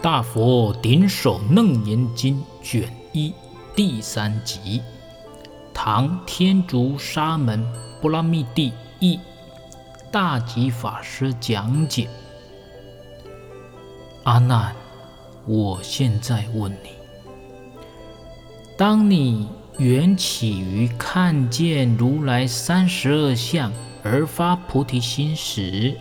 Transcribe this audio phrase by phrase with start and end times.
[0.00, 3.34] 大佛顶首楞严经卷一
[3.74, 4.80] 第三集，
[5.74, 7.66] 唐天竺沙门
[8.00, 9.18] 般剌密帝译，
[10.12, 12.08] 大吉法师讲解。
[14.22, 14.72] 阿难，
[15.44, 16.90] 我现在问你：
[18.76, 23.72] 当你缘起于看见如来三十二相
[24.04, 25.96] 而发菩提心时，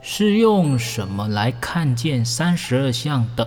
[0.00, 3.46] 是用什么来看见三十二相的？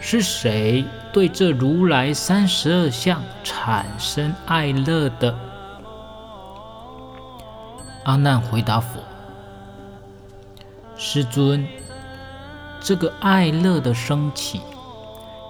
[0.00, 5.38] 是谁对这如来三十二相产生爱乐的？
[8.04, 8.98] 阿难回答佛：
[10.96, 11.64] 师尊，
[12.80, 14.60] 这个爱乐的升起，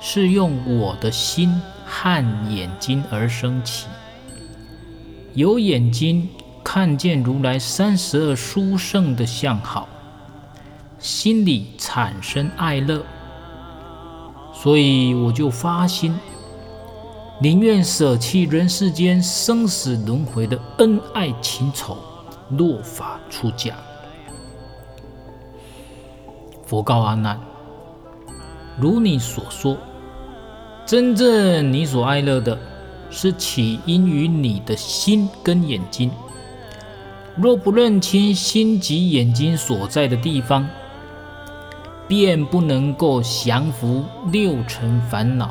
[0.02, 3.86] 是用我的心和眼睛而升起，
[5.32, 6.28] 有眼睛。
[6.64, 9.88] 看见如来三十二殊胜的相好，
[10.98, 13.04] 心里产生爱乐，
[14.54, 16.14] 所以我就发心，
[17.40, 21.96] 宁愿舍弃人世间生死轮回的恩爱情仇，
[22.50, 23.74] 落发出家。
[26.64, 27.38] 佛告阿难：
[28.80, 29.76] 如你所说，
[30.86, 32.58] 真正你所爱乐的，
[33.10, 36.10] 是起因于你的心跟眼睛。
[37.34, 40.68] 若不认清心及眼睛所在的地方，
[42.06, 45.48] 便不能够降伏六尘烦恼。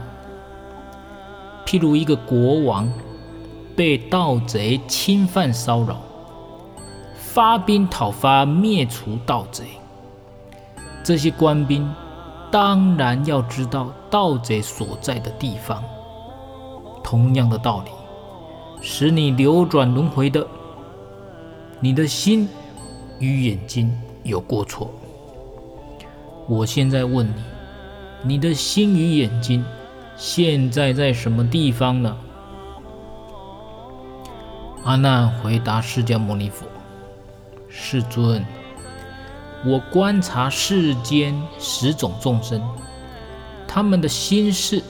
[1.65, 2.91] 譬如一个国王
[3.75, 5.97] 被盗贼侵犯骚扰，
[7.15, 9.63] 发兵讨伐灭除盗贼，
[11.03, 11.91] 这些官兵
[12.51, 15.83] 当然要知道盗贼所在的地方。
[17.03, 17.89] 同样的道理，
[18.81, 20.45] 使你流转轮回的。
[21.83, 22.47] 你的心
[23.17, 24.93] 与眼睛有过错。
[26.47, 27.33] 我现在问你，
[28.35, 29.65] 你的心与眼睛
[30.15, 32.15] 现在在什么地方呢？
[34.83, 36.67] 阿难回答释迦牟尼佛
[37.67, 38.45] ：“世尊，
[39.65, 42.61] 我观察世间十种众生，
[43.67, 44.83] 他们的心事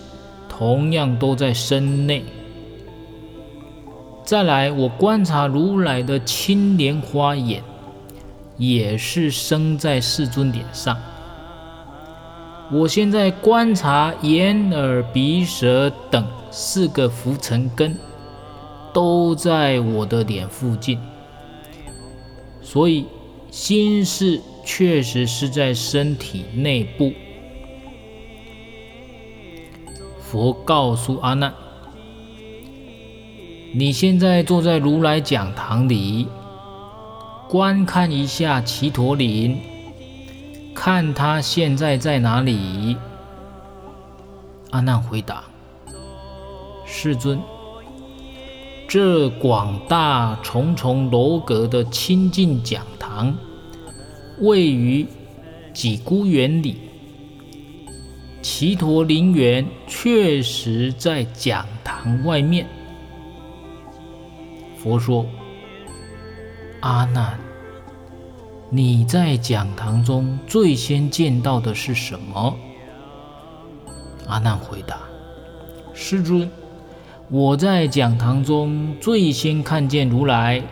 [0.50, 2.26] 同样都在身内。”
[4.32, 7.62] 再来，我观察如来的青莲花眼，
[8.56, 10.98] 也是生在世尊脸上。
[12.72, 17.98] 我现在观察眼、耳、鼻、舌等四个浮尘根，
[18.94, 20.98] 都在我的脸附近。
[22.62, 23.08] 所以，
[23.50, 27.12] 心事确实是在身体内部。
[30.22, 31.54] 佛告诉阿难。
[33.74, 36.28] 你现在坐在如来讲堂里，
[37.48, 39.58] 观看一下只陀林，
[40.76, 42.98] 看他现在在哪里？
[44.72, 45.46] 阿难回答：
[46.86, 47.40] 世尊，
[48.90, 53.34] 这广大重重楼阁的清净讲堂，
[54.40, 55.08] 位于
[55.74, 56.76] 几孤园里。
[58.42, 62.68] 只陀林园确实在讲堂外面。
[64.82, 65.28] 佛说
[66.82, 67.40] ：“阿难，
[68.72, 72.58] 你在讲堂中最先见到的是什么？”
[74.26, 74.98] 阿难回答
[75.94, 76.50] ：“师尊，
[77.30, 80.64] 我在讲堂中最先看见如来，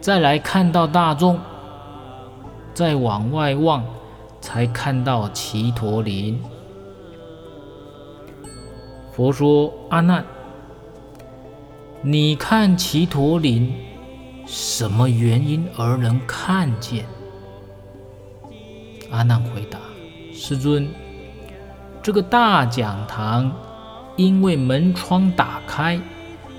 [0.00, 1.38] 再来看到大众，
[2.74, 3.84] 再往外望，
[4.40, 6.42] 才看到只陀林。”
[9.14, 10.24] 佛说：“阿难。”
[12.00, 13.72] 你看只陀林，
[14.46, 17.04] 什么原因而能看见？
[19.10, 19.80] 阿难回答：
[20.32, 20.88] 师尊，
[22.00, 23.52] 这个大讲堂
[24.16, 26.00] 因为门窗打开，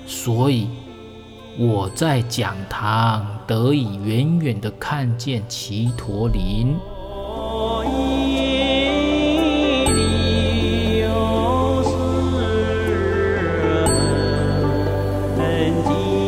[0.06, 0.68] 所以
[1.56, 6.76] 我在讲堂得以远远地看见只陀林。
[15.90, 16.19] deep.